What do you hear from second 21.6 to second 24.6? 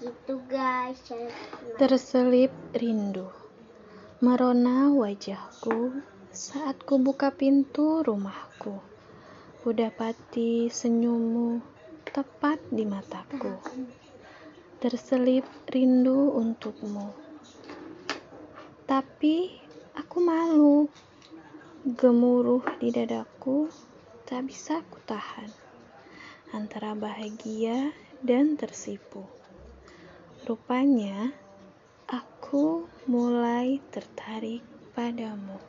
Gemuruh di dadaku tak